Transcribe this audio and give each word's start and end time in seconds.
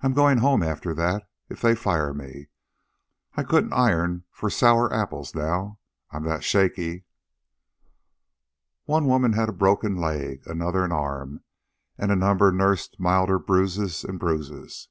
I'm 0.00 0.14
goin' 0.14 0.38
home 0.38 0.62
after 0.62 0.94
that, 0.94 1.28
if 1.50 1.60
they 1.60 1.74
fire 1.74 2.14
me. 2.14 2.48
I 3.34 3.42
couldn't 3.42 3.74
iron 3.74 4.24
for 4.30 4.48
sour 4.48 4.90
apples 4.90 5.34
now, 5.34 5.78
I'm 6.10 6.24
that 6.24 6.42
shaky." 6.42 7.04
One 8.86 9.04
woman 9.04 9.34
had 9.34 9.58
broken 9.58 9.98
a 9.98 10.00
leg, 10.00 10.42
another 10.46 10.86
an 10.86 10.92
arm, 10.92 11.44
and 11.98 12.10
a 12.10 12.16
number 12.16 12.50
nursed 12.50 12.98
milder 12.98 13.38
bruises 13.38 14.04
and 14.04 14.18
bruises. 14.18 14.88